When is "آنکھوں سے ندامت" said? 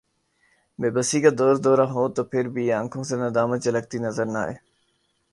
2.79-3.59